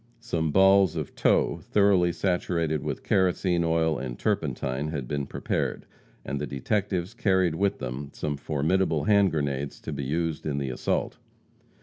Some 0.19 0.49
balls 0.51 0.95
of 0.95 1.13
tow 1.13 1.59
thoroughly 1.61 2.11
saturated 2.11 2.81
with 2.81 3.03
kerosene 3.03 3.63
oil 3.63 3.99
and 3.99 4.17
turpentine 4.17 4.87
had 4.87 5.07
been 5.07 5.27
prepared, 5.27 5.85
and 6.25 6.41
the 6.41 6.47
detectives 6.47 7.13
carried 7.13 7.53
with 7.53 7.77
them 7.77 8.09
some 8.11 8.35
formidable 8.35 9.03
hand 9.03 9.29
grenades 9.29 9.79
to 9.81 9.93
be 9.93 10.03
used 10.03 10.47
in 10.47 10.57
the 10.57 10.71
assault. 10.71 11.19